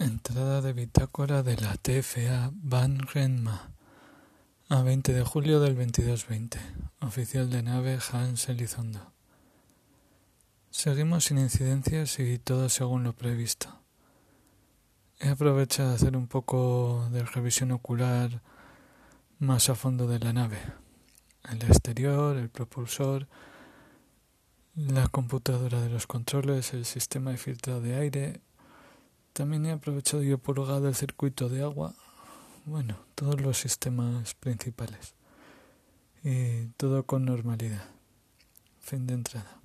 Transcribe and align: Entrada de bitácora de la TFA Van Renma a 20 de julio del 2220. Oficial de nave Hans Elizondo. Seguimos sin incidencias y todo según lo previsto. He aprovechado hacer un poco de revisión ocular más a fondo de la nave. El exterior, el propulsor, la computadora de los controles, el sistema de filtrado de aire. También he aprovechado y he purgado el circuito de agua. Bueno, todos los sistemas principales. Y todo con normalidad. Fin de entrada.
Entrada 0.00 0.60
de 0.60 0.72
bitácora 0.72 1.44
de 1.44 1.56
la 1.56 1.76
TFA 1.76 2.50
Van 2.52 2.98
Renma 2.98 3.70
a 4.68 4.82
20 4.82 5.12
de 5.12 5.22
julio 5.22 5.60
del 5.60 5.76
2220. 5.76 6.58
Oficial 7.00 7.48
de 7.48 7.62
nave 7.62 8.00
Hans 8.10 8.48
Elizondo. 8.48 9.12
Seguimos 10.70 11.26
sin 11.26 11.38
incidencias 11.38 12.18
y 12.18 12.38
todo 12.38 12.68
según 12.70 13.04
lo 13.04 13.12
previsto. 13.12 13.68
He 15.20 15.28
aprovechado 15.28 15.94
hacer 15.94 16.16
un 16.16 16.26
poco 16.26 17.08
de 17.12 17.22
revisión 17.24 17.70
ocular 17.70 18.42
más 19.38 19.70
a 19.70 19.76
fondo 19.76 20.08
de 20.08 20.18
la 20.18 20.32
nave. 20.32 20.58
El 21.48 21.62
exterior, 21.62 22.36
el 22.36 22.48
propulsor, 22.48 23.28
la 24.74 25.06
computadora 25.06 25.80
de 25.80 25.88
los 25.88 26.08
controles, 26.08 26.74
el 26.74 26.84
sistema 26.84 27.30
de 27.30 27.36
filtrado 27.36 27.80
de 27.80 27.94
aire. 27.94 28.40
También 29.34 29.66
he 29.66 29.72
aprovechado 29.72 30.22
y 30.22 30.30
he 30.30 30.38
purgado 30.38 30.86
el 30.86 30.94
circuito 30.94 31.48
de 31.48 31.64
agua. 31.64 31.92
Bueno, 32.66 32.96
todos 33.16 33.40
los 33.40 33.58
sistemas 33.58 34.32
principales. 34.34 35.14
Y 36.22 36.66
todo 36.76 37.04
con 37.04 37.24
normalidad. 37.24 37.84
Fin 38.78 39.08
de 39.08 39.14
entrada. 39.14 39.63